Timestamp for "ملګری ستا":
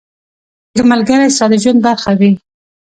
0.91-1.45